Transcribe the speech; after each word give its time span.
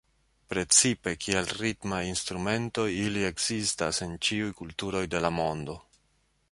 Precipe 0.51 1.11
kiel 1.25 1.51
ritmaj 1.57 1.99
instrumentoj 2.13 2.87
ili 3.03 3.27
ekzistas 3.29 4.01
en 4.09 4.19
ĉiuj 4.29 4.51
kulturoj 4.63 5.05
de 5.15 5.25
la 5.27 5.35
mondo. 5.43 5.81